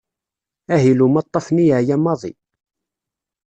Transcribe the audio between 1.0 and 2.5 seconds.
umaṭṭaf-nni yeɛya maḍi.